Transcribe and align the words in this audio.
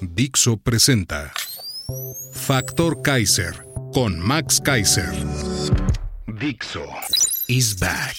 Dixo 0.00 0.58
presenta 0.58 1.32
Factor 2.32 3.00
Kaiser 3.00 3.64
con 3.94 4.20
Max 4.20 4.60
Kaiser. 4.60 5.10
Dixo 6.26 6.84
is 7.48 7.78
back. 7.78 8.14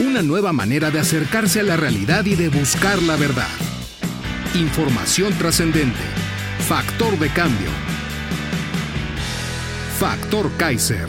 Una 0.00 0.22
nueva 0.22 0.52
manera 0.52 0.90
de 0.90 0.98
acercarse 0.98 1.60
a 1.60 1.62
la 1.62 1.76
realidad 1.76 2.24
y 2.24 2.34
de 2.34 2.48
buscar 2.48 3.00
la 3.02 3.14
verdad. 3.14 3.48
Información 4.54 5.32
trascendente. 5.38 6.00
Factor 6.66 7.16
de 7.20 7.28
cambio. 7.28 7.70
Factor 9.98 10.50
Kaiser. 10.56 11.06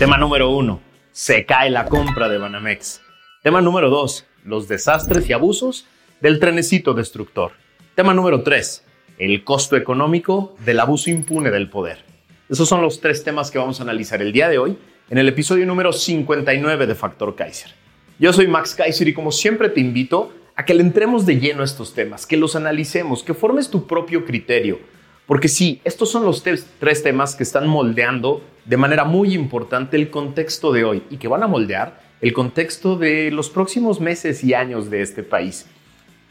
Tema 0.00 0.16
número 0.16 0.50
uno, 0.50 0.80
se 1.12 1.46
cae 1.46 1.70
la 1.70 1.84
compra 1.84 2.28
de 2.28 2.38
Banamex. 2.38 3.00
Tema 3.44 3.60
número 3.60 3.90
dos, 3.90 4.26
los 4.44 4.66
desastres 4.66 5.28
y 5.28 5.32
abusos 5.32 5.86
del 6.20 6.38
trenecito 6.38 6.92
destructor. 6.92 7.52
Tema 7.94 8.12
número 8.12 8.42
tres, 8.42 8.84
el 9.18 9.42
costo 9.42 9.76
económico 9.76 10.54
del 10.64 10.80
abuso 10.80 11.10
impune 11.10 11.50
del 11.50 11.70
poder. 11.70 12.04
Esos 12.48 12.68
son 12.68 12.82
los 12.82 13.00
tres 13.00 13.24
temas 13.24 13.50
que 13.50 13.58
vamos 13.58 13.80
a 13.80 13.84
analizar 13.84 14.20
el 14.20 14.32
día 14.32 14.48
de 14.48 14.58
hoy 14.58 14.76
en 15.08 15.18
el 15.18 15.28
episodio 15.28 15.64
número 15.64 15.92
59 15.92 16.86
de 16.86 16.94
Factor 16.94 17.34
Kaiser. 17.34 17.72
Yo 18.18 18.32
soy 18.34 18.48
Max 18.48 18.74
Kaiser 18.74 19.08
y 19.08 19.14
como 19.14 19.32
siempre 19.32 19.70
te 19.70 19.80
invito 19.80 20.32
a 20.56 20.64
que 20.66 20.74
le 20.74 20.82
entremos 20.82 21.24
de 21.24 21.40
lleno 21.40 21.62
a 21.62 21.64
estos 21.64 21.94
temas, 21.94 22.26
que 22.26 22.36
los 22.36 22.54
analicemos, 22.54 23.22
que 23.22 23.32
formes 23.32 23.70
tu 23.70 23.86
propio 23.86 24.26
criterio. 24.26 24.78
Porque 25.26 25.48
sí, 25.48 25.80
estos 25.84 26.10
son 26.10 26.24
los 26.24 26.42
tres 26.42 27.02
temas 27.02 27.34
que 27.34 27.44
están 27.44 27.66
moldeando 27.66 28.42
de 28.66 28.76
manera 28.76 29.04
muy 29.04 29.32
importante 29.32 29.96
el 29.96 30.10
contexto 30.10 30.70
de 30.72 30.84
hoy 30.84 31.02
y 31.08 31.16
que 31.16 31.28
van 31.28 31.42
a 31.42 31.46
moldear 31.46 32.02
el 32.20 32.34
contexto 32.34 32.96
de 32.96 33.30
los 33.30 33.48
próximos 33.48 34.00
meses 34.00 34.44
y 34.44 34.52
años 34.52 34.90
de 34.90 35.00
este 35.00 35.22
país. 35.22 35.66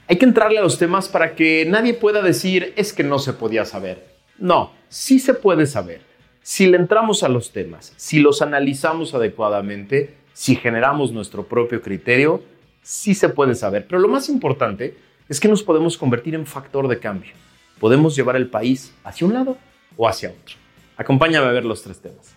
Hay 0.10 0.18
que 0.18 0.26
entrarle 0.26 0.58
a 0.58 0.64
los 0.64 0.80
temas 0.80 1.08
para 1.08 1.36
que 1.36 1.68
nadie 1.68 1.94
pueda 1.94 2.24
decir 2.24 2.74
es 2.76 2.94
que 2.94 3.04
no 3.04 3.20
se 3.20 3.32
podía 3.32 3.64
saber. 3.64 4.08
No, 4.40 4.72
sí 4.88 5.20
se 5.20 5.36
puede 5.36 5.68
saber. 5.68 6.02
Si 6.42 6.66
le 6.66 6.78
entramos 6.78 7.22
a 7.22 7.30
los 7.30 7.52
temas, 7.52 7.94
si 7.96 8.18
los 8.18 8.42
analizamos 8.42 9.14
adecuadamente, 9.14 10.16
si 10.34 10.56
generamos 10.56 11.12
nuestro 11.12 11.44
propio 11.44 11.84
criterio, 11.84 12.42
sí 12.82 13.14
se 13.14 13.30
puede 13.30 13.54
saber. 13.54 13.86
Pero 13.88 14.02
lo 14.02 14.08
más 14.08 14.30
importante 14.30 14.98
es 15.28 15.40
que 15.40 15.48
nos 15.48 15.62
podemos 15.62 15.96
convertir 15.96 16.34
en 16.34 16.48
factor 16.48 16.88
de 16.88 16.98
cambio. 16.98 17.34
Podemos 17.80 18.16
llevar 18.16 18.36
el 18.36 18.50
país 18.50 18.92
hacia 19.04 19.28
un 19.28 19.36
lado 19.36 19.58
o 19.96 20.10
hacia 20.10 20.32
otro. 20.32 20.56
Acompáñame 20.98 21.46
a 21.46 21.52
ver 21.52 21.66
los 21.66 21.84
tres 21.84 22.02
temas. 22.02 22.34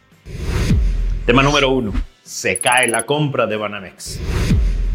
Tema 1.24 1.42
número 1.42 1.70
uno. 1.70 1.94
Se 2.22 2.58
cae 2.58 2.86
la 2.86 3.06
compra 3.06 3.46
de 3.46 3.56
Banamex. 3.56 4.20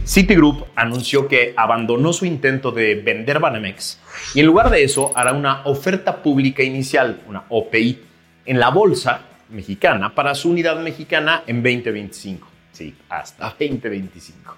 Citigroup 0.07 0.63
anunció 0.73 1.27
que 1.27 1.53
abandonó 1.57 2.13
su 2.13 2.25
intento 2.25 2.71
de 2.71 2.95
vender 2.95 3.39
Banamex 3.39 3.99
y 4.33 4.39
en 4.39 4.45
lugar 4.45 4.69
de 4.69 4.81
eso 4.81 5.11
hará 5.15 5.33
una 5.33 5.63
oferta 5.65 6.23
pública 6.23 6.63
inicial, 6.63 7.19
una 7.27 7.43
OPI, 7.49 7.99
en 8.45 8.57
la 8.57 8.69
bolsa 8.69 9.19
mexicana 9.49 10.15
para 10.15 10.33
su 10.33 10.49
unidad 10.49 10.79
mexicana 10.79 11.43
en 11.45 11.61
2025. 11.61 12.47
Sí, 12.71 12.95
hasta 13.09 13.49
2025. 13.49 14.55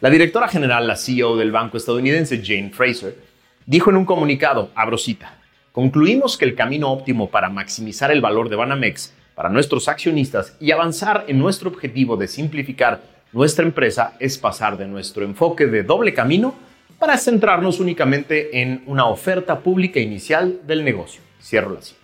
La 0.00 0.10
directora 0.10 0.46
general, 0.46 0.86
la 0.86 0.94
CEO 0.94 1.36
del 1.36 1.50
banco 1.50 1.76
estadounidense 1.76 2.40
Jane 2.44 2.70
Fraser, 2.70 3.16
dijo 3.66 3.90
en 3.90 3.96
un 3.96 4.04
comunicado, 4.04 4.70
abro 4.76 4.96
cita, 4.96 5.38
concluimos 5.72 6.38
que 6.38 6.44
el 6.44 6.54
camino 6.54 6.92
óptimo 6.92 7.30
para 7.30 7.50
maximizar 7.50 8.12
el 8.12 8.20
valor 8.20 8.48
de 8.48 8.54
Banamex 8.54 9.12
para 9.34 9.48
nuestros 9.48 9.88
accionistas 9.88 10.56
y 10.60 10.70
avanzar 10.70 11.24
en 11.26 11.40
nuestro 11.40 11.68
objetivo 11.68 12.16
de 12.16 12.28
simplificar 12.28 13.13
nuestra 13.34 13.64
empresa 13.64 14.14
es 14.20 14.38
pasar 14.38 14.78
de 14.78 14.86
nuestro 14.86 15.24
enfoque 15.24 15.66
de 15.66 15.82
doble 15.82 16.14
camino 16.14 16.54
para 17.00 17.18
centrarnos 17.18 17.80
únicamente 17.80 18.62
en 18.62 18.84
una 18.86 19.06
oferta 19.06 19.58
pública 19.58 19.98
inicial 19.98 20.60
del 20.66 20.84
negocio. 20.84 21.20
Cierro 21.42 21.74
la 21.74 21.82
cita. 21.82 21.98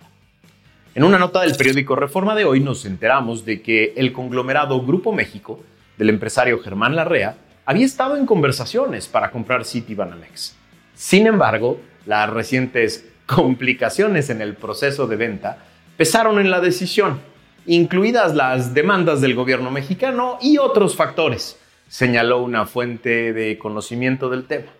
En 0.93 1.05
una 1.05 1.17
nota 1.17 1.39
del 1.41 1.55
periódico 1.55 1.95
Reforma 1.95 2.35
de 2.35 2.43
hoy 2.43 2.59
nos 2.59 2.85
enteramos 2.85 3.45
de 3.45 3.61
que 3.61 3.93
el 3.95 4.11
conglomerado 4.11 4.81
Grupo 4.81 5.13
México 5.13 5.63
del 5.97 6.09
empresario 6.09 6.59
Germán 6.59 6.97
Larrea 6.97 7.37
había 7.65 7.85
estado 7.85 8.17
en 8.17 8.25
conversaciones 8.25 9.07
para 9.07 9.31
comprar 9.31 9.63
City 9.63 9.95
Banamex. 9.95 10.57
Sin 10.93 11.27
embargo, 11.27 11.79
las 12.05 12.29
recientes 12.29 13.07
complicaciones 13.25 14.29
en 14.29 14.41
el 14.41 14.55
proceso 14.55 15.07
de 15.07 15.15
venta 15.15 15.59
pesaron 15.95 16.39
en 16.39 16.51
la 16.51 16.59
decisión, 16.59 17.21
incluidas 17.65 18.35
las 18.35 18.73
demandas 18.73 19.21
del 19.21 19.35
gobierno 19.35 19.71
mexicano 19.71 20.37
y 20.41 20.57
otros 20.57 20.95
factores, 20.95 21.57
señaló 21.87 22.41
una 22.41 22.65
fuente 22.65 23.33
de 23.33 23.57
conocimiento 23.57 24.29
del 24.29 24.45
tema. 24.45 24.71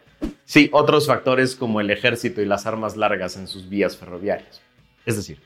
Sí, 0.46 0.70
otros 0.72 1.08
factores 1.08 1.56
como 1.56 1.82
el 1.82 1.90
ejército 1.92 2.42
y 2.42 2.46
las 2.46 2.66
armas 2.66 2.98
largas 2.98 3.38
en 3.38 3.48
sus 3.48 3.70
vías 3.70 3.98
ferroviarias. 3.98 4.62
Es 5.06 5.16
decir, 5.16 5.40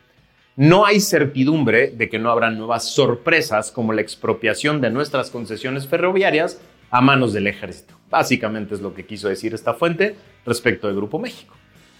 no 0.55 0.85
hay 0.85 0.99
certidumbre 0.99 1.91
de 1.91 2.09
que 2.09 2.19
no 2.19 2.31
habrá 2.31 2.49
nuevas 2.49 2.85
sorpresas 2.89 3.71
como 3.71 3.93
la 3.93 4.01
expropiación 4.01 4.81
de 4.81 4.89
nuestras 4.89 5.29
concesiones 5.29 5.87
ferroviarias 5.87 6.61
a 6.91 7.01
manos 7.01 7.33
del 7.33 7.47
ejército. 7.47 7.93
Básicamente 8.09 8.75
es 8.75 8.81
lo 8.81 8.93
que 8.93 9.05
quiso 9.05 9.27
decir 9.27 9.53
esta 9.53 9.73
fuente 9.73 10.15
respecto 10.45 10.87
del 10.87 10.95
Grupo 10.95 11.19
México. 11.19 11.55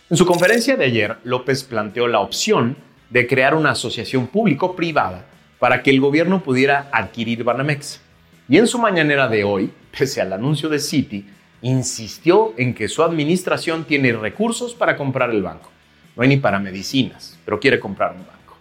En 0.10 0.18
su 0.18 0.26
conferencia 0.26 0.78
de 0.78 0.86
ayer, 0.86 1.18
López 1.24 1.64
planteó 1.64 2.08
la 2.08 2.20
opción 2.20 2.78
de 3.16 3.28
crear 3.28 3.56
una 3.56 3.72
asociación 3.72 4.28
público-privada 4.28 5.24
para 5.58 5.82
que 5.82 5.90
el 5.90 6.02
gobierno 6.02 6.44
pudiera 6.44 6.90
adquirir 6.92 7.46
Banamex. 7.46 8.02
Y 8.50 8.58
en 8.58 8.68
su 8.68 8.78
mañanera 8.78 9.30
de 9.30 9.46
hoy, 9.46 9.72
pese 9.98 10.20
al 10.20 10.34
anuncio 10.34 10.68
de 10.68 10.80
Citi, 10.80 11.26
insistió 11.62 12.54
en 12.58 12.74
que 12.74 12.90
su 12.90 13.04
administración 13.04 13.86
tiene 13.86 14.12
recursos 14.12 14.74
para 14.74 14.98
comprar 14.98 15.30
el 15.30 15.42
banco. 15.42 15.72
No 16.18 16.24
hay 16.24 16.28
ni 16.28 16.36
para 16.36 16.60
medicinas, 16.60 17.40
pero 17.46 17.58
quiere 17.58 17.80
comprar 17.80 18.12
un 18.12 18.26
banco. 18.28 18.58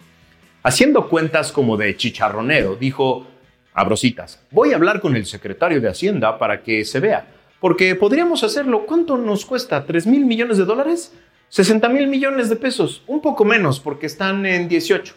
Haciendo 0.62 1.09
cuentas 1.09 1.50
como 1.50 1.76
de 1.76 1.97
chicharronero, 1.97 2.76
dijo, 2.76 3.26
abro 3.72 3.97
citas, 3.97 4.41
voy 4.53 4.72
a 4.72 4.76
hablar 4.76 5.00
con 5.00 5.16
el 5.16 5.26
secretario 5.26 5.81
de 5.81 5.88
Hacienda 5.88 6.38
para 6.38 6.62
que 6.62 6.84
se 6.84 7.00
vea, 7.00 7.26
porque 7.59 7.97
podríamos 7.97 8.44
hacerlo. 8.44 8.87
¿Cuánto 8.87 9.19
nos 9.19 9.44
cuesta? 9.44 9.84
¿3 9.84 10.06
mil 10.06 10.25
millones 10.25 10.59
de 10.59 10.64
dólares? 10.64 11.12
60 11.54 11.88
mil 11.91 12.09
millones 12.09 12.48
de 12.48 12.56
pesos, 12.56 13.04
un 13.06 13.20
poco 13.20 13.44
menos 13.44 13.78
porque 13.78 14.06
están 14.06 14.44
en 14.44 14.66
18. 14.66 15.15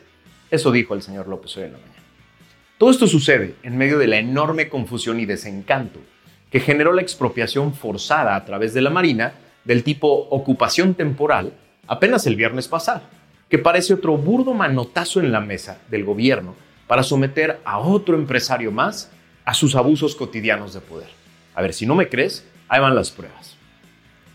Eso 0.51 0.71
dijo 0.71 0.93
el 0.93 1.01
señor 1.01 1.27
López 1.27 1.57
hoy 1.57 1.63
en 1.63 1.71
la 1.71 1.79
mañana. 1.79 2.03
Todo 2.77 2.91
esto 2.91 3.07
sucede 3.07 3.55
en 3.63 3.75
medio 3.75 3.97
de 3.97 4.05
la 4.05 4.19
enorme 4.19 4.69
confusión 4.69 5.19
y 5.19 5.25
desencanto 5.25 5.99
que 6.51 6.59
generó 6.59 6.93
la 6.93 7.01
expropiación 7.01 7.73
forzada 7.73 8.35
a 8.35 8.45
través 8.45 8.75
de 8.75 8.81
la 8.81 8.91
Marina 8.91 9.33
del 9.65 9.83
tipo 9.83 10.27
ocupación 10.29 10.93
temporal 10.93 11.53
apenas 11.87 12.27
el 12.27 12.35
viernes 12.35 12.67
pasado 12.67 13.01
que 13.49 13.57
parece 13.57 13.95
otro 13.95 14.15
burdo 14.15 14.53
manotazo 14.53 15.19
en 15.19 15.31
la 15.31 15.41
mesa 15.41 15.79
del 15.89 16.05
gobierno 16.05 16.53
para 16.85 17.01
someter 17.01 17.61
a 17.65 17.79
otro 17.79 18.15
empresario 18.15 18.71
más 18.71 19.09
a 19.43 19.55
sus 19.55 19.73
abusos 19.73 20.15
cotidianos 20.15 20.75
de 20.75 20.81
poder. 20.81 21.09
A 21.55 21.63
ver, 21.63 21.73
si 21.73 21.88
no 21.88 21.95
me 21.95 22.09
crees, 22.09 22.45
ahí 22.69 22.79
van 22.79 22.94
las 22.94 23.09
pruebas. 23.09 23.57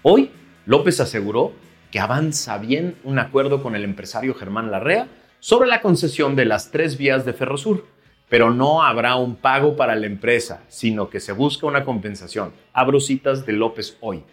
Hoy, 0.03 0.33
López 0.67 0.99
aseguró 0.99 1.53
que 1.93 2.01
avanza 2.01 2.59
bien 2.59 2.97
un 3.05 3.21
acuerdo 3.21 3.63
con 3.63 3.77
el 3.77 3.85
empresario 3.85 4.35
Germán 4.35 4.73
Larrea 4.73 5.07
sobre 5.39 5.69
la 5.69 5.81
concesión 5.81 6.35
de 6.35 6.47
las 6.47 6.73
tres 6.73 6.99
vías 6.99 7.25
de 7.25 7.33
Ferrosur, 7.33 7.87
pero 8.29 8.51
no 8.51 8.83
habrá 8.83 9.15
un 9.15 9.37
pago 9.37 9.77
para 9.77 9.95
la 9.95 10.07
empresa, 10.07 10.65
sino 10.67 11.09
que 11.09 11.21
se 11.21 11.31
busca 11.31 11.69
una 11.69 11.85
compensación. 11.85 12.53
Abro 12.73 12.99
citas 12.99 13.47
de 13.47 13.53
López 13.53 13.97
hoy. 14.01 14.25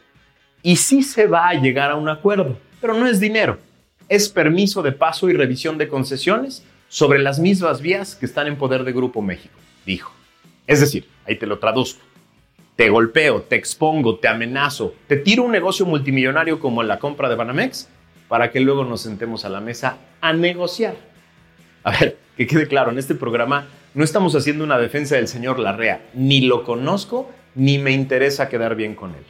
Y 0.63 0.77
sí 0.77 1.03
se 1.03 1.27
va 1.27 1.49
a 1.49 1.53
llegar 1.53 1.91
a 1.91 1.95
un 1.95 2.09
acuerdo, 2.09 2.57
pero 2.81 2.95
no 2.95 3.05
es 3.05 3.19
dinero 3.19 3.59
es 4.09 4.27
permiso 4.27 4.81
de 4.81 4.91
paso 4.91 5.29
y 5.29 5.33
revisión 5.33 5.77
de 5.77 5.87
concesiones 5.87 6.65
sobre 6.89 7.19
las 7.19 7.39
mismas 7.39 7.79
vías 7.81 8.15
que 8.15 8.25
están 8.25 8.47
en 8.47 8.57
poder 8.57 8.83
de 8.83 8.91
Grupo 8.91 9.21
México, 9.21 9.53
dijo. 9.85 10.11
Es 10.65 10.81
decir, 10.81 11.07
ahí 11.25 11.35
te 11.35 11.45
lo 11.45 11.59
traduzco. 11.59 12.01
Te 12.79 12.87
golpeo, 12.87 13.41
te 13.41 13.57
expongo, 13.57 14.19
te 14.19 14.29
amenazo, 14.29 14.95
te 15.07 15.17
tiro 15.17 15.43
un 15.43 15.51
negocio 15.51 15.85
multimillonario 15.85 16.61
como 16.61 16.81
la 16.81 16.97
compra 16.97 17.27
de 17.27 17.35
Banamex 17.35 17.89
para 18.29 18.51
que 18.51 18.61
luego 18.61 18.85
nos 18.85 19.01
sentemos 19.01 19.43
a 19.43 19.49
la 19.49 19.59
mesa 19.59 19.97
a 20.21 20.31
negociar. 20.31 20.95
A 21.83 21.91
ver, 21.91 22.17
que 22.37 22.47
quede 22.47 22.69
claro, 22.69 22.91
en 22.91 22.97
este 22.97 23.15
programa 23.15 23.67
no 23.93 24.05
estamos 24.05 24.33
haciendo 24.33 24.63
una 24.63 24.77
defensa 24.77 25.17
del 25.17 25.27
señor 25.27 25.59
Larrea. 25.59 26.05
Ni 26.13 26.39
lo 26.39 26.63
conozco, 26.63 27.29
ni 27.53 27.79
me 27.79 27.91
interesa 27.91 28.47
quedar 28.47 28.77
bien 28.77 28.95
con 28.95 29.09
él. 29.09 29.25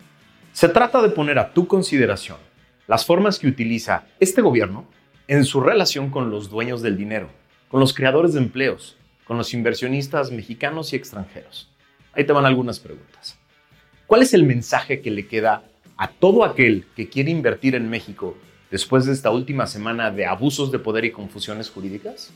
Se 0.54 0.70
trata 0.70 1.02
de 1.02 1.10
poner 1.10 1.40
a 1.40 1.52
tu 1.52 1.66
consideración 1.66 2.38
las 2.86 3.04
formas 3.04 3.40
que 3.40 3.48
utiliza 3.48 4.04
este 4.20 4.44
gobierno 4.44 4.86
en 5.28 5.44
su 5.44 5.60
relación 5.60 6.12
con 6.12 6.30
los 6.30 6.52
dueños 6.52 6.84
del 6.84 6.98
dinero, 6.98 7.30
con 7.68 7.80
los 7.80 7.96
creadores 7.96 8.34
de 8.34 8.42
empleos, 8.42 8.96
con 9.26 9.40
los 9.40 9.56
inversionistas 9.56 10.30
mexicanos 10.30 10.94
y 10.94 10.98
extranjeros. 10.98 11.68
Ahí 12.14 12.26
te 12.26 12.34
van 12.34 12.46
algunas 12.46 12.80
preguntas. 12.80 13.39
¿Cuál 14.10 14.24
es 14.24 14.34
el 14.34 14.42
mensaje 14.42 15.02
que 15.02 15.12
le 15.12 15.28
queda 15.28 15.62
a 15.96 16.08
todo 16.08 16.44
aquel 16.44 16.88
que 16.96 17.10
quiere 17.10 17.30
invertir 17.30 17.76
en 17.76 17.92
México 17.92 18.36
después 18.72 19.06
de 19.06 19.14
esta 19.14 19.30
última 19.30 19.68
semana 19.68 20.10
de 20.10 20.26
abusos 20.26 20.72
de 20.72 20.80
poder 20.80 21.06
y 21.06 21.12
confusiones 21.12 21.70
jurídicas? 21.70 22.34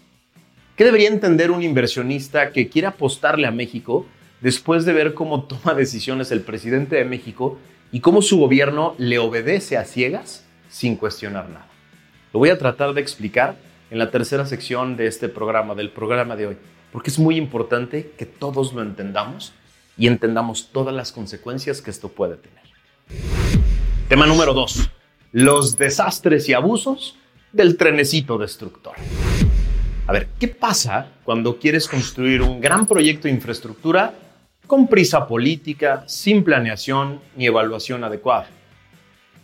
¿Qué 0.78 0.84
debería 0.84 1.08
entender 1.08 1.50
un 1.50 1.64
inversionista 1.64 2.52
que 2.52 2.70
quiere 2.70 2.90
apostarle 2.90 3.48
a 3.48 3.52
México 3.52 4.06
después 4.40 4.86
de 4.86 4.94
ver 4.94 5.16
cómo 5.16 5.46
toma 5.46 5.74
decisiones 5.74 6.31
el 6.31 6.42
presidente 6.42 6.96
de 6.96 7.06
México 7.06 7.58
y 7.92 8.02
cómo 8.02 8.22
su 8.22 8.38
gobierno 8.38 8.94
le 9.00 9.18
obedece 9.18 9.76
a 9.76 9.84
ciegas 9.84 10.46
sin 10.69 10.96
cuestionar 10.96 11.50
nada? 11.50 11.66
Lo 12.34 12.38
voy 12.38 12.52
a 12.52 12.60
tratar 12.60 12.94
de 12.94 13.02
explicar 13.02 13.56
en 13.90 13.98
la 13.98 14.12
tercera 14.12 14.46
sección 14.46 14.96
de 14.96 15.08
este 15.08 15.28
programa, 15.28 15.74
del 15.74 15.90
programa 15.90 16.36
de 16.36 16.46
hoy, 16.46 16.58
porque 16.92 17.10
es 17.10 17.18
muy 17.18 17.36
importante 17.36 18.12
que 18.16 18.28
todos 18.28 18.74
lo 18.74 18.84
entendamos 18.84 19.54
y 19.98 20.07
entendamos 20.07 20.69
todas 20.72 20.94
las 20.94 21.12
consecuencias 21.12 21.81
que 21.81 21.92
esto 21.92 22.10
puede 22.10 22.38
tener. 22.38 22.63
Tema 24.10 24.25
número 24.25 24.54
2. 24.54 24.90
Los 25.34 25.78
desastres 25.78 26.48
y 26.50 26.54
abusos 26.54 27.18
del 27.51 27.78
trenecito 27.78 28.38
destructor. 28.38 28.95
A 30.06 30.12
ver, 30.12 30.28
¿qué 30.40 30.48
pasa 30.48 31.07
cuando 31.24 31.57
quieres 31.57 31.88
construir 31.88 32.42
un 32.42 32.60
gran 32.60 32.86
proyecto 32.86 33.28
de 33.28 33.34
infraestructura 33.34 34.13
con 34.68 34.88
prisa 34.88 35.28
política, 35.28 36.04
sin 36.07 36.44
planeación 36.44 37.22
ni 37.36 37.45
evaluación 37.45 38.04
adecuada? 38.04 38.48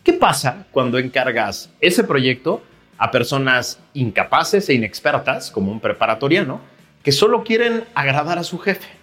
¿Qué 0.04 0.12
pasa 0.12 0.66
cuando 0.70 0.98
encargas 0.98 1.70
ese 1.80 2.04
proyecto 2.04 2.62
a 2.98 3.10
personas 3.10 3.80
incapaces 3.94 4.68
e 4.68 4.74
inexpertas, 4.74 5.50
como 5.50 5.72
un 5.72 5.80
preparatoriano, 5.80 6.60
que 7.02 7.12
solo 7.12 7.42
quieren 7.42 7.84
agradar 7.94 8.38
a 8.38 8.44
su 8.44 8.58
jefe? 8.58 8.99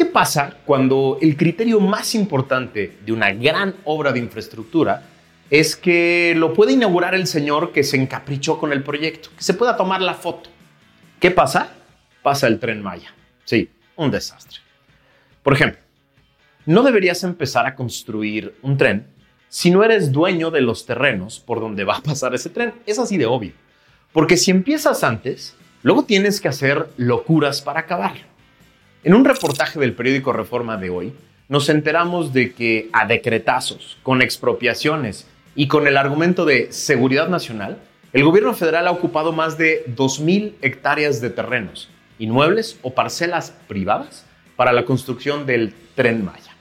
¿Qué 0.00 0.06
pasa 0.06 0.56
cuando 0.64 1.18
el 1.20 1.36
criterio 1.36 1.78
más 1.78 2.14
importante 2.14 2.96
de 3.04 3.12
una 3.12 3.34
gran 3.34 3.74
obra 3.84 4.12
de 4.12 4.18
infraestructura 4.18 5.02
es 5.50 5.76
que 5.76 6.32
lo 6.38 6.54
puede 6.54 6.72
inaugurar 6.72 7.14
el 7.14 7.26
señor 7.26 7.70
que 7.70 7.84
se 7.84 7.98
encaprichó 7.98 8.58
con 8.58 8.72
el 8.72 8.82
proyecto, 8.82 9.28
que 9.36 9.42
se 9.42 9.52
pueda 9.52 9.76
tomar 9.76 10.00
la 10.00 10.14
foto? 10.14 10.48
¿Qué 11.20 11.30
pasa? 11.30 11.74
Pasa 12.22 12.46
el 12.46 12.58
tren 12.58 12.82
Maya. 12.82 13.12
Sí, 13.44 13.68
un 13.96 14.10
desastre. 14.10 14.60
Por 15.42 15.52
ejemplo, 15.52 15.78
no 16.64 16.82
deberías 16.82 17.22
empezar 17.22 17.66
a 17.66 17.74
construir 17.74 18.54
un 18.62 18.78
tren 18.78 19.06
si 19.50 19.70
no 19.70 19.84
eres 19.84 20.12
dueño 20.12 20.50
de 20.50 20.62
los 20.62 20.86
terrenos 20.86 21.40
por 21.40 21.60
donde 21.60 21.84
va 21.84 21.98
a 21.98 22.02
pasar 22.02 22.34
ese 22.34 22.48
tren. 22.48 22.72
Es 22.86 22.98
así 22.98 23.18
de 23.18 23.26
obvio. 23.26 23.52
Porque 24.14 24.38
si 24.38 24.50
empiezas 24.50 25.04
antes, 25.04 25.54
luego 25.82 26.04
tienes 26.04 26.40
que 26.40 26.48
hacer 26.48 26.88
locuras 26.96 27.60
para 27.60 27.80
acabarlo. 27.80 28.29
En 29.02 29.14
un 29.14 29.24
reportaje 29.24 29.80
del 29.80 29.94
periódico 29.94 30.34
Reforma 30.34 30.76
de 30.76 30.90
hoy, 30.90 31.14
nos 31.48 31.70
enteramos 31.70 32.34
de 32.34 32.52
que 32.52 32.90
a 32.92 33.06
decretazos, 33.06 33.96
con 34.02 34.20
expropiaciones 34.20 35.26
y 35.54 35.68
con 35.68 35.86
el 35.86 35.96
argumento 35.96 36.44
de 36.44 36.70
seguridad 36.70 37.30
nacional, 37.30 37.78
el 38.12 38.24
gobierno 38.24 38.52
federal 38.52 38.86
ha 38.86 38.90
ocupado 38.90 39.32
más 39.32 39.56
de 39.56 39.86
2.000 39.96 40.52
hectáreas 40.60 41.22
de 41.22 41.30
terrenos, 41.30 41.88
inmuebles 42.18 42.78
o 42.82 42.92
parcelas 42.92 43.56
privadas 43.68 44.26
para 44.54 44.74
la 44.74 44.84
construcción 44.84 45.46
del 45.46 45.72
tren 45.94 46.22
Maya. 46.22 46.54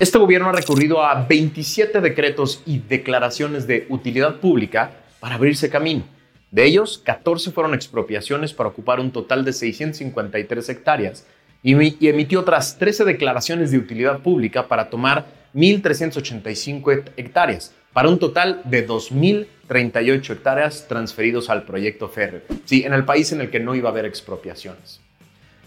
Este 0.00 0.18
gobierno 0.18 0.48
ha 0.48 0.52
recurrido 0.52 1.04
a 1.04 1.26
27 1.26 2.00
decretos 2.00 2.60
y 2.66 2.80
declaraciones 2.80 3.68
de 3.68 3.86
utilidad 3.88 4.40
pública 4.40 4.90
para 5.20 5.36
abrirse 5.36 5.70
camino. 5.70 6.02
De 6.50 6.64
ellos, 6.64 6.98
14 7.04 7.52
fueron 7.52 7.72
expropiaciones 7.72 8.52
para 8.52 8.70
ocupar 8.70 8.98
un 8.98 9.12
total 9.12 9.44
de 9.44 9.52
653 9.52 10.68
hectáreas 10.68 11.24
y 11.66 12.06
emitió 12.06 12.38
otras 12.38 12.78
13 12.78 13.04
declaraciones 13.04 13.72
de 13.72 13.78
utilidad 13.78 14.20
pública 14.20 14.68
para 14.68 14.88
tomar 14.88 15.26
1.385 15.52 17.10
hectáreas, 17.16 17.74
para 17.92 18.08
un 18.08 18.20
total 18.20 18.60
de 18.64 18.86
2.038 18.86 20.30
hectáreas 20.30 20.86
transferidos 20.86 21.50
al 21.50 21.64
proyecto 21.64 22.08
férreo. 22.08 22.42
Sí, 22.66 22.84
en 22.84 22.92
el 22.92 23.04
país 23.04 23.32
en 23.32 23.40
el 23.40 23.50
que 23.50 23.58
no 23.58 23.74
iba 23.74 23.88
a 23.88 23.92
haber 23.92 24.04
expropiaciones. 24.04 25.00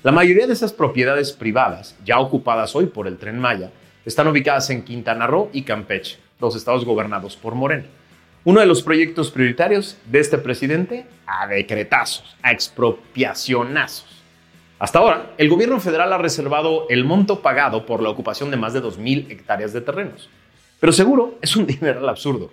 La 0.01 0.13
mayoría 0.13 0.47
de 0.47 0.53
esas 0.53 0.71
propiedades 0.71 1.33
privadas, 1.33 1.97
ya 2.05 2.19
ocupadas 2.19 2.77
hoy 2.77 2.85
por 2.85 3.05
el 3.05 3.17
Tren 3.17 3.37
Maya, 3.37 3.69
están 4.05 4.29
ubicadas 4.29 4.69
en 4.69 4.83
Quintana 4.83 5.27
Roo 5.27 5.49
y 5.51 5.63
Campeche, 5.63 6.17
dos 6.39 6.55
estados 6.55 6.85
gobernados 6.85 7.35
por 7.35 7.55
Morena. 7.55 7.83
Uno 8.45 8.61
de 8.61 8.67
los 8.67 8.83
proyectos 8.83 9.31
prioritarios 9.31 9.97
de 10.09 10.19
este 10.21 10.37
presidente, 10.37 11.05
a 11.27 11.45
decretazos, 11.45 12.37
a 12.41 12.53
expropiacionazos. 12.53 14.18
Hasta 14.79 14.99
ahora, 14.99 15.33
el 15.37 15.49
gobierno 15.49 15.81
federal 15.81 16.13
ha 16.13 16.17
reservado 16.17 16.87
el 16.89 17.03
monto 17.03 17.41
pagado 17.41 17.85
por 17.85 18.01
la 18.01 18.09
ocupación 18.09 18.49
de 18.49 18.55
más 18.55 18.71
de 18.71 18.81
2.000 18.81 19.29
hectáreas 19.29 19.73
de 19.73 19.81
terrenos. 19.81 20.29
Pero 20.79 20.93
seguro 20.93 21.37
es 21.41 21.57
un 21.57 21.67
dinero 21.67 22.07
absurdo, 22.07 22.49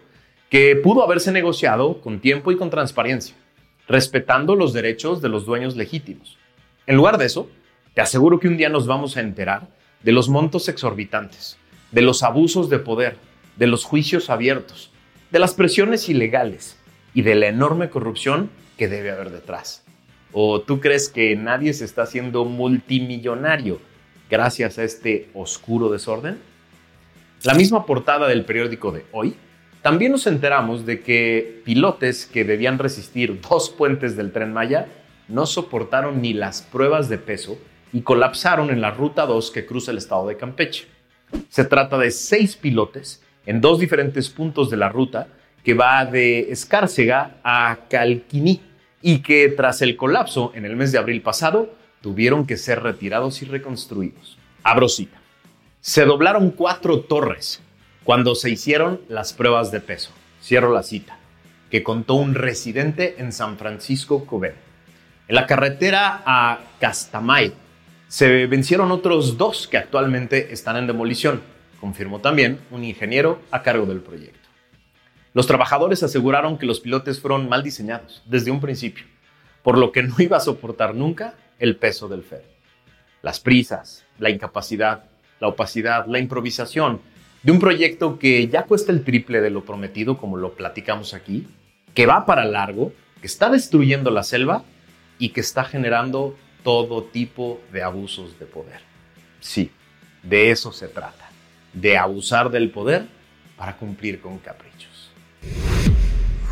que 0.51 0.75
pudo 0.75 1.05
haberse 1.05 1.31
negociado 1.31 2.01
con 2.01 2.19
tiempo 2.19 2.51
y 2.51 2.57
con 2.57 2.69
transparencia, 2.69 3.37
respetando 3.87 4.57
los 4.57 4.73
derechos 4.73 5.23
de 5.23 5.29
los 5.29 5.47
dueños 5.47 5.77
legítimos. 5.77 6.37
En 6.89 6.97
lugar 6.97 7.17
de 7.17 7.27
eso, 7.27 7.49
te 7.95 8.01
aseguro 8.01 8.41
que 8.41 8.49
un 8.49 8.57
día 8.57 8.71
nos 8.71 8.89
vamos 8.89 9.17
a 9.17 9.21
enterar 9.21 9.69
de 10.03 10.11
los 10.11 10.29
montos 10.29 10.69
exorbitantes, 10.69 11.57
de 11.93 12.03
los 12.03 12.25
abusos 12.25 12.69
de 12.69 12.81
poder, 12.81 13.19
de 13.55 13.69
los 13.69 13.85
juicios 13.85 14.31
abiertos, 14.31 14.91
de 15.31 15.39
las 15.39 15.55
presiones 15.55 16.09
ilegales 16.09 16.77
y 17.15 17.23
de 17.23 17.37
la 17.37 17.47
enorme 17.47 17.89
corrupción 17.89 18.51
que 18.77 18.89
debe 18.89 19.13
haber 19.13 19.31
detrás. 19.31 19.85
¿O 20.39 20.61
tú 20.61 20.81
crees 20.81 21.09
que 21.09 21.35
nadie 21.35 21.73
se 21.73 21.87
está 21.87 22.03
haciendo 22.03 22.45
multimillonario 22.45 23.81
gracias 24.29 24.79
a 24.79 24.85
este 24.85 25.31
oscuro 25.33 25.89
desorden? 25.89 26.39
La 27.43 27.55
misma 27.55 27.87
portada 27.87 28.29
del 28.29 28.45
periódico 28.45 28.93
de 28.93 29.07
hoy, 29.13 29.35
también 29.81 30.13
nos 30.13 30.27
enteramos 30.27 30.85
de 30.85 31.01
que 31.01 31.63
pilotes 31.65 32.27
que 32.27 32.45
debían 32.45 32.79
resistir 32.79 33.41
dos 33.41 33.71
puentes 33.71 34.15
del 34.15 34.31
tren 34.31 34.53
Maya 34.53 34.89
no 35.27 35.47
soportaron 35.47 36.21
ni 36.21 36.35
las 36.35 36.61
pruebas 36.61 37.09
de 37.09 37.17
peso 37.17 37.57
y 37.95 38.03
colapsaron 38.03 38.69
en 38.69 38.83
la 38.83 38.91
ruta 38.91 39.25
2 39.25 39.51
que 39.51 39.65
cruza 39.65 39.91
el 39.91 39.97
estado 39.97 40.27
de 40.29 40.37
Campeche. 40.37 40.87
Se 41.49 41.65
trata 41.65 41.97
de 41.97 42.11
seis 42.11 42.57
pilotes 42.57 43.23
en 43.47 43.63
dos 43.63 43.79
diferentes 43.79 44.29
puntos 44.29 44.69
de 44.69 44.77
la 44.77 44.91
ruta 44.91 45.29
que 45.65 45.73
va 45.73 46.05
de 46.05 46.53
Escárcega 46.53 47.37
a 47.43 47.79
Calquiní 47.89 48.61
y 49.07 49.21
que 49.21 49.49
tras 49.51 49.83
el 49.83 49.95
colapso 49.95 50.51
en 50.57 50.65
el 50.65 50.75
mes 50.75 50.91
de 50.91 50.99
abril 50.99 51.23
pasado 51.23 51.73
tuvieron 52.01 52.45
que 52.45 52.57
ser 52.57 52.83
retirados 52.83 53.41
y 53.41 53.45
reconstruidos. 53.45 54.37
Abro 54.65 54.89
cita 54.89 55.21
se 55.87 56.05
doblaron 56.05 56.51
cuatro 56.51 57.03
torres 57.03 57.61
cuando 58.03 58.35
se 58.35 58.51
hicieron 58.51 59.01
las 59.09 59.33
pruebas 59.33 59.71
de 59.71 59.79
peso. 59.79 60.11
Cierro 60.43 60.75
la 60.75 60.83
cita, 60.83 61.17
que 61.71 61.85
contó 61.85 62.15
un 62.15 62.35
residente 62.35 63.15
en 63.19 63.31
San 63.31 63.57
Francisco 63.57 64.27
Cubén. 64.27 64.55
En 65.29 65.37
la 65.37 65.47
carretera 65.47 66.25
a 66.27 66.59
Castamay 66.81 67.53
se 68.09 68.49
vencieron 68.49 68.91
otros 68.91 69.39
dos 69.39 69.69
que 69.69 69.79
actualmente 69.79 70.53
están 70.53 70.77
en 70.77 70.89
demolición, 70.89 71.41
confirmó 71.79 72.19
también 72.19 72.59
un 72.73 72.83
ingeniero 72.83 73.39
a 73.53 73.63
cargo 73.63 73.87
del 73.87 74.01
proyecto. 74.01 74.46
Los 75.37 75.47
trabajadores 75.47 76.03
aseguraron 76.03 76.57
que 76.57 76.65
los 76.65 76.81
pilotes 76.81 77.21
fueron 77.21 77.47
mal 77.47 77.63
diseñados 77.63 78.23
desde 78.25 78.51
un 78.51 78.59
principio, 78.59 79.05
por 79.63 79.77
lo 79.77 79.93
que 79.93 80.03
no 80.03 80.15
iba 80.19 80.39
a 80.39 80.41
soportar 80.41 80.95
nunca 80.95 81.35
el 81.59 81.77
peso 81.77 82.09
del 82.09 82.23
ferry. 82.23 82.47
Las 83.21 83.39
prisas, 83.39 84.07
la 84.19 84.31
incapacidad, 84.31 85.05
la 85.39 85.49
opacidad, 85.49 86.07
la 86.07 86.21
improvisación 86.21 87.03
de 87.43 87.53
un 87.53 87.59
proyecto 87.59 88.19
que 88.19 88.49
ya 88.49 88.63
cuesta 88.63 88.93
el 88.93 89.05
triple 89.05 89.43
de 89.43 89.51
lo 89.51 89.63
prometido, 89.63 90.17
como 90.17 90.39
lo 90.39 90.55
platicamos 90.55 91.13
aquí, 91.13 91.47
que 91.93 92.07
va 92.07 92.25
para 92.25 92.47
largo, 92.47 92.95
que 93.21 93.27
está 93.27 93.51
destruyendo 93.51 94.11
la 94.11 94.23
selva 94.23 94.65
y 95.19 95.29
que 95.29 95.43
está 95.43 95.65
generando 95.65 96.35
todo 96.65 97.05
tipo 97.05 97.61
de 97.75 97.83
abusos 97.83 98.39
de 98.39 98.47
poder. 98.47 98.81
Sí, 99.41 99.71
de 100.23 100.51
eso 100.51 100.73
se 100.73 100.89
trata, 100.89 101.29
de 101.75 101.99
abusar 101.99 102.51
del 102.51 102.71
poder 102.71 103.05
para 103.59 103.77
cumplir 103.77 104.19
con 104.19 104.39
caprichos. 104.39 104.96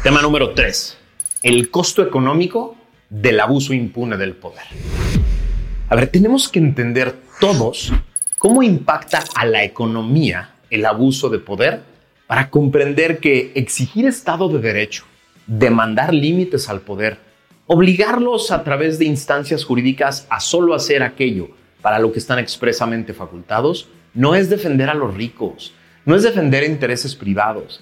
Tema 0.02 0.22
número 0.22 0.54
3. 0.54 0.98
El 1.42 1.70
costo 1.70 2.02
económico 2.02 2.76
del 3.08 3.40
abuso 3.40 3.72
impune 3.72 4.16
del 4.16 4.34
poder. 4.34 4.64
A 5.88 5.96
ver, 5.96 6.08
tenemos 6.08 6.48
que 6.48 6.58
entender 6.58 7.14
todos 7.40 7.92
¿Cómo 8.38 8.62
impacta 8.62 9.24
a 9.36 9.46
la 9.46 9.64
economía 9.64 10.50
el 10.68 10.84
abuso 10.84 11.30
de 11.30 11.38
poder 11.38 11.80
para 12.26 12.50
comprender 12.50 13.18
que 13.18 13.52
exigir 13.54 14.06
Estado 14.06 14.50
de 14.50 14.58
Derecho, 14.58 15.04
demandar 15.46 16.12
límites 16.12 16.68
al 16.68 16.82
poder 16.82 17.18
Obligarlos 17.66 18.50
a 18.50 18.62
través 18.62 18.98
de 18.98 19.06
instancias 19.06 19.64
jurídicas 19.64 20.26
a 20.28 20.40
solo 20.40 20.74
hacer 20.74 21.02
aquello 21.02 21.48
para 21.80 21.98
lo 21.98 22.12
que 22.12 22.18
están 22.18 22.38
expresamente 22.38 23.14
facultados 23.14 23.88
no 24.12 24.34
es 24.34 24.50
defender 24.50 24.90
a 24.90 24.94
los 24.94 25.14
ricos, 25.14 25.72
no 26.04 26.14
es 26.14 26.22
defender 26.22 26.62
intereses 26.64 27.14
privados, 27.14 27.80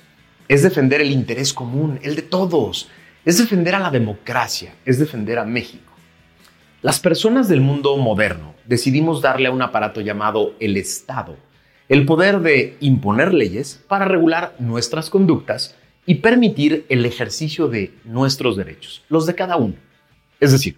es 0.52 0.62
defender 0.62 1.00
el 1.00 1.10
interés 1.10 1.54
común, 1.54 1.98
el 2.02 2.14
de 2.14 2.20
todos, 2.20 2.90
es 3.24 3.38
defender 3.38 3.74
a 3.74 3.78
la 3.78 3.90
democracia, 3.90 4.74
es 4.84 4.98
defender 4.98 5.38
a 5.38 5.46
México. 5.46 5.90
Las 6.82 7.00
personas 7.00 7.48
del 7.48 7.62
mundo 7.62 7.96
moderno 7.96 8.54
decidimos 8.66 9.22
darle 9.22 9.48
a 9.48 9.50
un 9.50 9.62
aparato 9.62 10.02
llamado 10.02 10.52
el 10.60 10.76
Estado 10.76 11.38
el 11.88 12.04
poder 12.04 12.40
de 12.40 12.76
imponer 12.80 13.32
leyes 13.32 13.82
para 13.88 14.04
regular 14.04 14.54
nuestras 14.58 15.08
conductas 15.08 15.74
y 16.04 16.16
permitir 16.16 16.84
el 16.90 17.06
ejercicio 17.06 17.68
de 17.68 17.94
nuestros 18.04 18.54
derechos, 18.54 19.02
los 19.08 19.24
de 19.24 19.34
cada 19.34 19.56
uno. 19.56 19.76
Es 20.38 20.52
decir, 20.52 20.76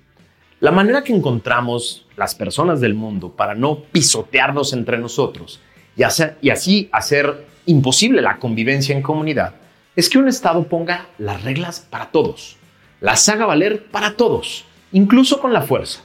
la 0.61 0.71
manera 0.71 1.03
que 1.03 1.13
encontramos 1.13 2.07
las 2.17 2.37
personas 2.37 2.81
del 2.81 2.95
mundo 2.95 3.33
para 3.33 3.57
no 3.57 3.81
pisotearnos 3.91 4.73
entre 4.73 4.99
nosotros 4.99 5.61
y, 5.97 6.05
así 6.05 6.89
hacer 6.93 7.45
imposible 7.67 8.23
la 8.23 8.39
convivencia 8.39 8.95
en 8.95 9.03
comunidad 9.03 9.55
es 9.97 10.09
que 10.09 10.19
un 10.19 10.29
Estado 10.29 10.65
ponga 10.65 11.07
las 11.19 11.43
reglas 11.45 11.81
para 11.81 12.11
todos, 12.11 12.57
las 13.01 13.29
haga 13.29 13.47
valer 13.47 13.85
para 13.87 14.17
todos, 14.17 14.65
incluso 14.93 15.41
con 15.41 15.53
la 15.53 15.63
fuerza, 15.63 16.01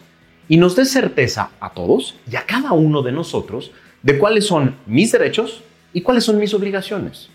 y 0.47 0.57
nos 0.57 0.75
dé 0.75 0.85
certeza 0.85 1.51
a 1.59 1.71
todos 1.71 2.15
y 2.29 2.35
a 2.35 2.45
cada 2.45 2.73
uno 2.73 3.01
de 3.01 3.11
nosotros 3.11 3.71
de 4.03 4.17
cuáles 4.17 4.45
son 4.45 4.75
mis 4.85 5.11
derechos 5.11 5.63
y 5.93 6.01
cuáles 6.01 6.23
son 6.23 6.37
mis 6.37 6.53
obligaciones. 6.53 7.29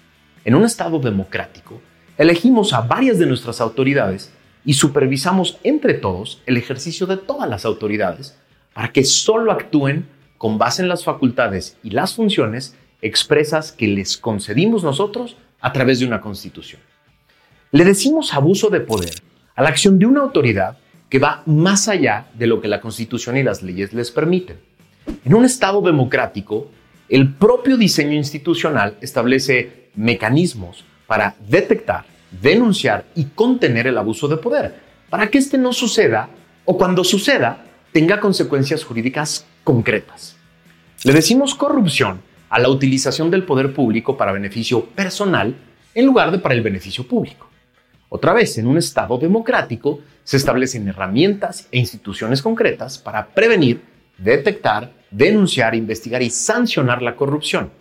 En 0.45 0.55
un 0.55 0.65
Estado 0.65 0.99
democrático, 0.99 1.81
elegimos 2.19 2.73
a 2.73 2.83
varias 2.83 3.19
de 3.19 3.27
nuestras 3.27 3.61
autoridades 3.61 4.33
y 4.65 4.75
supervisamos 4.75 5.59
entre 5.63 5.95
todos 5.95 6.43
el 6.47 6.57
ejercicio 6.57 7.07
de 7.07 7.17
todas 7.17 7.49
las 7.49 7.65
autoridades 7.65 8.39
para 8.73 8.93
que 8.93 9.05
solo 9.05 9.53
actúen 9.53 10.07
con 10.39 10.59
base 10.59 10.83
en 10.83 10.89
las 10.89 11.05
facultades 11.05 11.79
y 11.83 11.91
las 11.91 12.15
funciones 12.15 12.77
expresas 13.03 13.73
que 13.73 13.89
les 13.89 14.17
concedimos 14.17 14.83
nosotros 14.83 15.37
a 15.64 15.73
través 15.73 15.99
de 15.99 16.06
una 16.06 16.21
constitución. 16.21 16.83
Le 17.71 17.87
decimos 17.87 18.35
abuso 18.35 18.68
de 18.68 18.80
poder 18.80 19.14
a 19.56 19.62
la 19.62 19.71
acción 19.71 19.99
de 19.99 20.04
una 20.04 20.21
autoridad 20.21 20.76
que 21.09 21.18
va 21.18 21.42
más 21.47 21.88
allá 21.88 22.26
de 22.35 22.47
lo 22.47 22.61
que 22.61 22.68
la 22.68 22.83
constitución 22.83 23.38
y 23.38 23.42
las 23.42 23.62
leyes 23.62 23.94
les 23.94 24.11
permiten. 24.11 24.59
En 25.25 25.35
un 25.35 25.47
Estado 25.47 25.80
democrático, 25.80 26.71
el 27.09 27.33
propio 27.33 27.78
diseño 27.78 28.12
institucional 28.12 28.99
establece 29.00 29.88
mecanismos 29.94 30.85
para 31.06 31.35
detectar, 31.49 32.04
denunciar 32.42 33.06
y 33.14 33.25
contener 33.25 33.87
el 33.87 33.97
abuso 33.97 34.28
de 34.28 34.37
poder, 34.37 34.75
para 35.09 35.30
que 35.30 35.38
este 35.38 35.56
no 35.56 35.73
suceda 35.73 36.28
o 36.66 36.76
cuando 36.76 37.02
suceda 37.04 37.64
tenga 37.90 38.21
consecuencias 38.21 38.85
jurídicas 38.85 39.47
concretas. 39.64 40.37
Le 41.04 41.14
decimos 41.14 41.54
corrupción 41.54 42.21
a 42.55 42.61
la 42.61 42.69
utilización 42.69 43.33
del 43.33 43.43
poder 43.43 43.75
público 43.75 44.17
para 44.17 44.31
beneficio 44.31 44.85
personal 44.85 45.57
en 45.93 46.07
lugar 46.07 46.31
de 46.31 46.39
para 46.39 46.55
el 46.55 46.63
beneficio 46.63 47.05
público. 47.05 47.51
Otra 48.09 48.33
vez, 48.33 48.57
en 48.59 48.69
un 48.69 48.79
Estado 48.79 49.19
democrático 49.19 49.99
se 50.23 50.37
establecen 50.37 50.87
herramientas 50.87 51.67
e 51.73 51.81
instituciones 51.81 52.43
concretas 52.43 52.97
para 52.97 53.27
prevenir, 53.27 53.83
detectar, 54.19 54.93
denunciar, 55.11 55.75
investigar 55.75 56.23
y 56.23 56.31
sancionar 56.31 57.03
la 57.03 57.17
corrupción. 57.17 57.73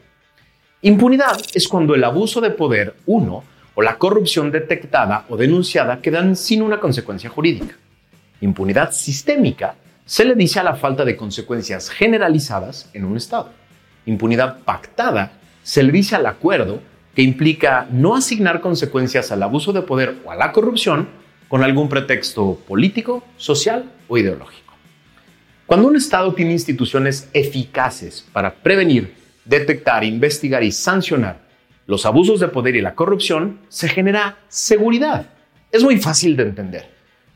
Impunidad 0.81 1.39
es 1.53 1.67
cuando 1.67 1.93
el 1.93 2.03
abuso 2.03 2.41
de 2.41 2.49
poder, 2.49 2.95
uno, 3.05 3.43
o 3.75 3.81
la 3.83 3.99
corrupción 3.99 4.49
detectada 4.49 5.25
o 5.29 5.37
denunciada 5.37 6.01
quedan 6.01 6.35
sin 6.35 6.63
una 6.63 6.79
consecuencia 6.79 7.29
jurídica. 7.29 7.75
Impunidad 8.41 8.91
sistémica 8.91 9.75
se 10.03 10.25
le 10.25 10.33
dice 10.33 10.59
a 10.59 10.63
la 10.63 10.75
falta 10.75 11.05
de 11.05 11.15
consecuencias 11.15 11.91
generalizadas 11.91 12.89
en 12.95 13.05
un 13.05 13.17
Estado. 13.17 13.61
Impunidad 14.05 14.59
pactada 14.59 15.33
se 15.63 15.83
le 15.83 16.03
al 16.11 16.25
acuerdo 16.25 16.81
que 17.15 17.21
implica 17.21 17.87
no 17.91 18.15
asignar 18.15 18.59
consecuencias 18.61 19.31
al 19.31 19.43
abuso 19.43 19.71
de 19.71 19.81
poder 19.81 20.17
o 20.25 20.31
a 20.31 20.35
la 20.35 20.51
corrupción 20.51 21.07
con 21.47 21.63
algún 21.63 21.87
pretexto 21.87 22.59
político, 22.67 23.23
social 23.37 23.91
o 24.07 24.17
ideológico. 24.17 24.73
Cuando 25.65 25.87
un 25.87 25.95
Estado 25.95 26.33
tiene 26.33 26.51
instituciones 26.51 27.29
eficaces 27.33 28.27
para 28.33 28.53
prevenir, 28.53 29.13
detectar, 29.45 30.03
investigar 30.03 30.63
y 30.63 30.71
sancionar 30.71 31.41
los 31.85 32.05
abusos 32.05 32.39
de 32.39 32.47
poder 32.47 32.75
y 32.75 32.81
la 32.81 32.95
corrupción, 32.95 33.59
se 33.69 33.87
genera 33.87 34.37
seguridad. 34.47 35.27
Es 35.71 35.83
muy 35.83 35.97
fácil 35.97 36.35
de 36.35 36.43
entender. 36.43 36.89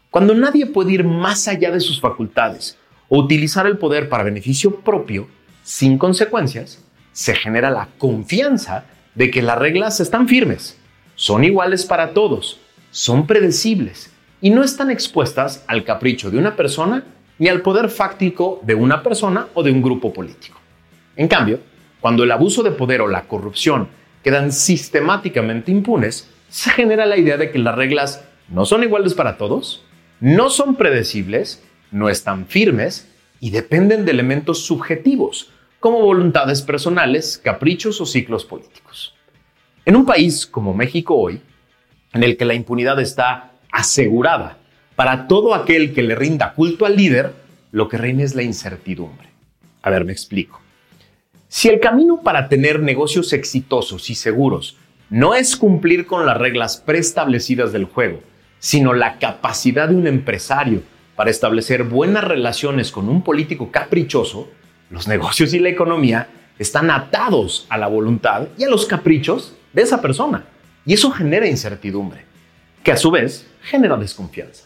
Cuando 0.09 0.33
nadie 0.33 0.65
puede 0.65 0.93
ir 0.93 1.03
más 1.03 1.47
allá 1.47 1.71
de 1.71 1.79
sus 1.79 1.99
facultades 1.99 2.77
o 3.09 3.19
utilizar 3.19 3.67
el 3.67 3.77
poder 3.77 4.09
para 4.09 4.23
beneficio 4.23 4.75
propio, 4.81 5.27
sin 5.67 5.97
consecuencias, 5.97 6.81
se 7.11 7.35
genera 7.35 7.69
la 7.69 7.89
confianza 7.97 8.85
de 9.15 9.29
que 9.29 9.41
las 9.41 9.59
reglas 9.59 9.99
están 9.99 10.29
firmes, 10.29 10.77
son 11.15 11.43
iguales 11.43 11.83
para 11.83 12.13
todos, 12.13 12.61
son 12.89 13.27
predecibles 13.27 14.09
y 14.39 14.49
no 14.49 14.63
están 14.63 14.89
expuestas 14.89 15.65
al 15.67 15.83
capricho 15.83 16.31
de 16.31 16.37
una 16.37 16.55
persona 16.55 17.03
ni 17.37 17.49
al 17.49 17.63
poder 17.63 17.89
fáctico 17.89 18.61
de 18.63 18.75
una 18.75 19.03
persona 19.03 19.47
o 19.55 19.61
de 19.61 19.71
un 19.71 19.81
grupo 19.81 20.13
político. 20.13 20.57
En 21.17 21.27
cambio, 21.27 21.59
cuando 21.99 22.23
el 22.23 22.31
abuso 22.31 22.63
de 22.63 22.71
poder 22.71 23.01
o 23.01 23.09
la 23.09 23.23
corrupción 23.23 23.89
quedan 24.23 24.53
sistemáticamente 24.53 25.69
impunes, 25.69 26.29
se 26.47 26.69
genera 26.69 27.05
la 27.05 27.17
idea 27.17 27.35
de 27.35 27.51
que 27.51 27.59
las 27.59 27.75
reglas 27.75 28.23
no 28.47 28.65
son 28.65 28.83
iguales 28.83 29.13
para 29.15 29.35
todos, 29.35 29.83
no 30.21 30.49
son 30.49 30.75
predecibles, 30.75 31.61
no 31.91 32.07
están 32.07 32.45
firmes 32.45 33.11
y 33.41 33.49
dependen 33.49 34.05
de 34.05 34.11
elementos 34.11 34.65
subjetivos, 34.65 35.51
como 35.79 36.01
voluntades 36.01 36.61
personales, 36.61 37.39
caprichos 37.43 38.01
o 38.01 38.05
ciclos 38.05 38.45
políticos. 38.45 39.13
En 39.85 39.95
un 39.95 40.05
país 40.05 40.45
como 40.45 40.73
México 40.73 41.15
hoy, 41.15 41.41
en 42.13 42.23
el 42.23 42.37
que 42.37 42.45
la 42.45 42.53
impunidad 42.53 42.99
está 42.99 43.51
asegurada 43.71 44.57
para 44.95 45.27
todo 45.27 45.53
aquel 45.53 45.93
que 45.93 46.01
le 46.01 46.15
rinda 46.15 46.53
culto 46.53 46.85
al 46.85 46.95
líder, 46.95 47.33
lo 47.71 47.87
que 47.87 47.97
reina 47.97 48.23
es 48.23 48.33
la 48.33 48.43
incertidumbre. 48.43 49.29
A 49.83 49.89
ver, 49.89 50.03
me 50.03 50.11
explico. 50.11 50.59
Si 51.47 51.69
el 51.69 51.79
camino 51.79 52.21
para 52.23 52.49
tener 52.49 52.81
negocios 52.81 53.31
exitosos 53.31 54.09
y 54.09 54.15
seguros 54.15 54.77
no 55.09 55.35
es 55.35 55.55
cumplir 55.55 56.05
con 56.05 56.25
las 56.25 56.37
reglas 56.37 56.77
preestablecidas 56.77 57.71
del 57.71 57.85
juego, 57.85 58.21
sino 58.59 58.93
la 58.93 59.19
capacidad 59.19 59.87
de 59.87 59.95
un 59.95 60.07
empresario 60.07 60.81
para 61.15 61.29
establecer 61.29 61.83
buenas 61.83 62.23
relaciones 62.23 62.91
con 62.91 63.07
un 63.07 63.23
político 63.23 63.71
caprichoso, 63.71 64.49
los 64.89 65.07
negocios 65.07 65.53
y 65.53 65.59
la 65.59 65.69
economía 65.69 66.27
están 66.59 66.89
atados 66.89 67.65
a 67.69 67.77
la 67.77 67.87
voluntad 67.87 68.47
y 68.57 68.63
a 68.63 68.69
los 68.69 68.85
caprichos 68.85 69.53
de 69.73 69.81
esa 69.81 70.01
persona. 70.01 70.45
Y 70.85 70.93
eso 70.93 71.11
genera 71.11 71.47
incertidumbre, 71.47 72.23
que 72.83 72.91
a 72.91 72.97
su 72.97 73.11
vez 73.11 73.47
genera 73.61 73.97
desconfianza. 73.97 74.65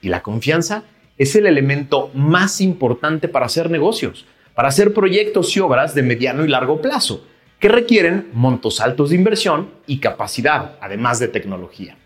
Y 0.00 0.08
la 0.08 0.22
confianza 0.22 0.82
es 1.16 1.36
el 1.36 1.46
elemento 1.46 2.10
más 2.14 2.60
importante 2.60 3.28
para 3.28 3.46
hacer 3.46 3.70
negocios 3.70 4.26
para 4.54 4.68
hacer 4.68 4.92
proyectos 4.92 5.56
y 5.56 5.60
obras 5.60 5.94
de 5.94 6.02
mediano 6.02 6.44
y 6.44 6.48
largo 6.48 6.82
plazo, 6.82 7.24
que 7.58 7.70
requieren 7.70 8.28
montos 8.34 8.82
altos 8.82 9.08
de 9.08 9.16
inversión 9.16 9.70
y 9.86 10.00
capacidad, 10.00 10.72
además 10.82 11.18
de 11.18 11.28
tecnología. 11.28 11.96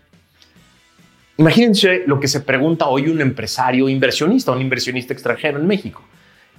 Imagínense 1.35 2.03
lo 2.07 2.17
que 2.17 2.29
se 2.29 2.39
pregunta 2.39 2.87
hoy 2.87 3.09
un 3.09 3.19
empresario 3.19 3.89
inversionista, 3.89 4.53
un 4.53 4.61
inversionista 4.61 5.11
extranjero 5.11 5.59
en 5.59 5.67
México. 5.67 6.01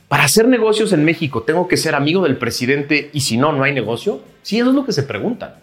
Para 0.09 0.25
hacer 0.25 0.47
negocios 0.47 0.93
en 0.93 1.05
México, 1.05 1.43
¿tengo 1.43 1.67
que 1.67 1.77
ser 1.77 1.97
amigo 1.97 2.23
del 2.23 2.37
presidente 2.37 3.11
y 3.13 3.23
si 3.23 3.37
no, 3.37 3.53
no 3.53 3.65
hay 3.65 3.75
negocio? 3.75 4.23
Sí, 4.43 4.59
eso 4.59 4.69
es 4.69 4.75
lo 4.75 4.87
que 4.87 4.93
se 4.93 5.03
preguntan. 5.03 5.55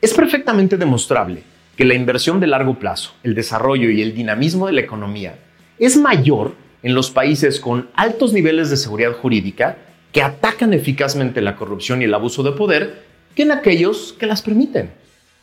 Es 0.00 0.14
perfectamente 0.14 0.78
demostrable 0.78 1.42
que 1.76 1.84
la 1.84 1.94
inversión 1.94 2.40
de 2.40 2.46
largo 2.46 2.78
plazo, 2.78 3.12
el 3.22 3.34
desarrollo 3.34 3.90
y 3.90 4.00
el 4.00 4.14
dinamismo 4.14 4.66
de 4.66 4.72
la 4.72 4.80
economía 4.80 5.38
es 5.78 5.96
mayor 5.98 6.54
en 6.82 6.94
los 6.94 7.10
países 7.10 7.60
con 7.60 7.90
altos 7.94 8.32
niveles 8.32 8.70
de 8.70 8.76
seguridad 8.78 9.12
jurídica 9.12 9.76
que 10.12 10.22
atacan 10.22 10.72
eficazmente 10.72 11.42
la 11.42 11.56
corrupción 11.56 12.00
y 12.00 12.06
el 12.06 12.14
abuso 12.14 12.42
de 12.42 12.52
poder 12.52 13.02
que 13.34 13.42
en 13.42 13.52
aquellos 13.52 14.14
que 14.18 14.26
las 14.26 14.40
permiten. 14.40 14.90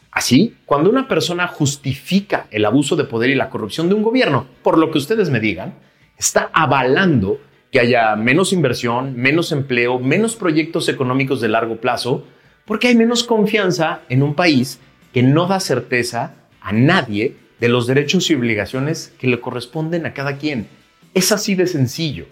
Así, 0.09 0.55
cuando 0.65 0.89
una 0.89 1.07
persona 1.07 1.47
justifica 1.47 2.47
el 2.49 2.65
abuso 2.65 2.95
de 2.95 3.03
poder 3.03 3.29
y 3.29 3.35
la 3.35 3.49
corrupción 3.49 3.87
de 3.87 3.95
un 3.95 4.01
gobierno, 4.01 4.47
por 4.63 4.77
lo 4.77 4.89
que 4.89 4.97
ustedes 4.97 5.29
me 5.29 5.39
digan, 5.39 5.75
está 6.17 6.49
avalando 6.53 7.39
que 7.75 7.81
haya 7.81 8.15
menos 8.15 8.53
inversión, 8.53 9.17
menos 9.17 9.51
empleo, 9.51 9.99
menos 9.99 10.37
proyectos 10.37 10.87
económicos 10.87 11.41
de 11.41 11.49
largo 11.49 11.75
plazo, 11.75 12.25
porque 12.63 12.87
hay 12.87 12.95
menos 12.95 13.25
confianza 13.25 13.99
en 14.07 14.23
un 14.23 14.33
país 14.33 14.79
que 15.11 15.23
no 15.23 15.45
da 15.45 15.59
certeza 15.59 16.35
a 16.61 16.71
nadie 16.71 17.35
de 17.59 17.67
los 17.67 17.85
derechos 17.85 18.29
y 18.29 18.35
obligaciones 18.35 19.13
que 19.19 19.27
le 19.27 19.41
corresponden 19.41 20.05
a 20.05 20.13
cada 20.13 20.37
quien. 20.37 20.69
Es 21.13 21.33
así 21.33 21.53
de 21.53 21.67
sencillo. 21.67 22.27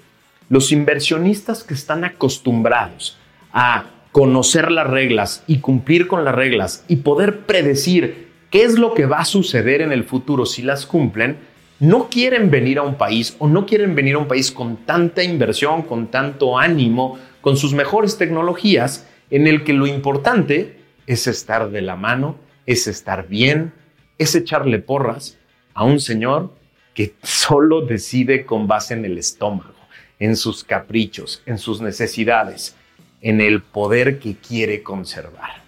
Los 0.48 0.72
inversionistas 0.72 1.66
que 1.66 1.74
están 1.74 2.06
acostumbrados 2.06 3.18
a 3.52 3.88
conocer 4.14 4.72
las 4.72 4.88
reglas 4.88 5.44
y 5.46 5.58
cumplir 5.58 6.08
con 6.08 6.24
las 6.24 6.36
reglas 6.36 6.86
y 6.88 6.96
poder 6.96 7.40
predecir 7.40 8.30
qué 8.50 8.64
es 8.64 8.80
lo 8.80 8.94
que 8.94 9.08
va 9.08 9.20
a 9.20 9.26
suceder 9.26 9.82
en 9.82 9.92
el 9.92 10.06
futuro 10.06 10.46
si 10.46 10.62
las 10.62 10.86
cumplen, 10.86 11.36
no 11.84 12.10
quieren 12.10 12.50
venir 12.50 12.78
a 12.78 12.84
un 12.84 12.96
país 12.96 13.36
o 13.40 13.48
no 13.50 13.66
quieren 13.66 13.94
venir 13.94 14.16
a 14.16 14.20
un 14.20 14.28
país 14.30 14.54
con 14.54 14.86
tanta 14.86 15.22
inversión, 15.22 15.82
con 15.82 16.08
tanto 16.08 16.58
ánimo, 16.58 17.20
con 17.42 17.58
sus 17.58 17.74
mejores 17.74 18.18
tecnologías, 18.18 19.06
en 19.30 19.48
el 19.48 19.66
que 19.66 19.74
lo 19.74 19.86
importante 19.86 20.80
es 21.08 21.28
estar 21.28 21.72
de 21.72 21.82
la 21.82 21.98
mano, 21.98 22.38
es 22.66 22.88
estar 22.88 23.28
bien, 23.28 23.74
es 24.18 24.34
echarle 24.34 24.80
porras 24.80 25.38
a 25.74 25.84
un 25.84 26.00
señor 26.00 26.54
que 26.94 27.16
solo 27.22 27.82
decide 27.82 28.46
con 28.46 28.66
base 28.66 28.94
en 28.94 29.04
el 29.04 29.18
estómago, 29.18 29.76
en 30.20 30.38
sus 30.38 30.64
caprichos, 30.64 31.44
en 31.46 31.58
sus 31.58 31.82
necesidades, 31.82 32.78
en 33.20 33.42
el 33.42 33.62
poder 33.62 34.20
que 34.20 34.38
quiere 34.38 34.84
conservar. 34.84 35.62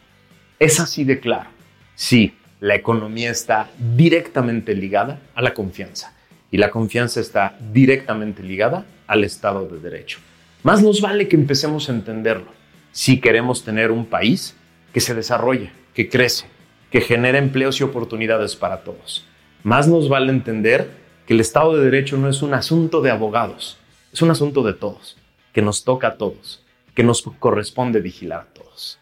Es 0.59 0.79
así 0.79 1.03
de 1.03 1.19
claro. 1.19 1.49
Sí, 1.93 2.33
la 2.65 2.73
economía 2.73 3.29
está 3.29 3.69
directamente 3.95 4.73
ligada 4.73 5.19
a 5.35 5.43
la 5.43 5.53
confianza 5.53 6.15
y 6.49 6.57
la 6.57 6.71
confianza 6.71 7.19
está 7.19 7.55
directamente 7.71 8.41
ligada 8.41 8.87
al 9.05 9.23
Estado 9.23 9.67
de 9.67 9.79
Derecho. 9.79 10.17
Más 10.63 10.81
nos 10.81 10.99
vale 10.99 11.27
que 11.27 11.35
empecemos 11.35 11.87
a 11.87 11.91
entenderlo 11.91 12.47
si 12.91 13.21
queremos 13.21 13.63
tener 13.63 13.91
un 13.91 14.07
país 14.07 14.55
que 14.93 14.99
se 14.99 15.13
desarrolle, 15.13 15.69
que 15.93 16.09
crece, 16.09 16.47
que 16.89 17.01
genera 17.01 17.37
empleos 17.37 17.79
y 17.79 17.83
oportunidades 17.83 18.55
para 18.55 18.83
todos. 18.83 19.27
Más 19.61 19.87
nos 19.87 20.09
vale 20.09 20.31
entender 20.31 20.89
que 21.27 21.35
el 21.35 21.41
Estado 21.41 21.77
de 21.77 21.85
Derecho 21.85 22.17
no 22.17 22.29
es 22.29 22.41
un 22.41 22.55
asunto 22.55 23.01
de 23.03 23.11
abogados, 23.11 23.77
es 24.11 24.23
un 24.23 24.31
asunto 24.31 24.63
de 24.63 24.73
todos, 24.73 25.17
que 25.53 25.61
nos 25.61 25.83
toca 25.83 26.07
a 26.07 26.17
todos, 26.17 26.65
que 26.95 27.03
nos 27.03 27.21
corresponde 27.37 28.01
vigilar 28.01 28.39
a 28.39 28.53
todos. 28.55 28.97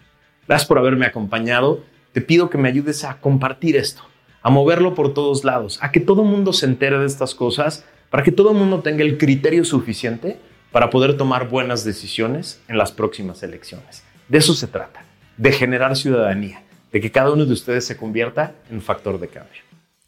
Gracias 0.49 0.67
por 0.67 0.79
haberme 0.79 1.05
acompañado. 1.05 1.92
Te 2.13 2.21
pido 2.21 2.51
que 2.51 2.59
me 2.59 2.69
ayudes 2.69 3.03
a 3.05 3.19
compartir 3.19 3.75
esto, 3.75 4.03
a 4.43 4.51
moverlo 4.51 4.93
por 4.93 5.15
todos 5.15 5.43
lados, 5.43 5.79
a 5.81 5.91
que 5.91 5.99
todo 5.99 6.21
el 6.21 6.29
mundo 6.29 6.53
se 6.53 6.67
entere 6.67 6.99
de 6.99 7.07
estas 7.07 7.33
cosas, 7.33 7.85
para 8.11 8.21
que 8.21 8.31
todo 8.31 8.51
el 8.51 8.57
mundo 8.57 8.81
tenga 8.81 9.03
el 9.03 9.17
criterio 9.17 9.65
suficiente 9.65 10.37
para 10.71 10.91
poder 10.91 11.17
tomar 11.17 11.49
buenas 11.49 11.83
decisiones 11.83 12.61
en 12.67 12.77
las 12.77 12.91
próximas 12.91 13.41
elecciones. 13.41 14.03
De 14.27 14.37
eso 14.37 14.53
se 14.53 14.67
trata, 14.67 15.03
de 15.37 15.51
generar 15.53 15.95
ciudadanía, 15.95 16.61
de 16.91 17.01
que 17.01 17.11
cada 17.11 17.31
uno 17.31 17.47
de 17.47 17.53
ustedes 17.53 17.83
se 17.83 17.97
convierta 17.97 18.53
en 18.69 18.79
factor 18.79 19.19
de 19.19 19.29
cambio. 19.29 19.63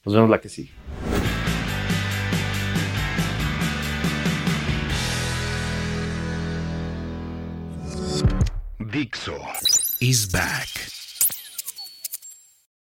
Nos 0.06 0.14
vemos 0.14 0.30
la 0.30 0.40
que 0.40 0.50
sigue. 0.50 0.74
Dixo 8.78 9.36
is 10.00 10.32
back. 10.32 10.95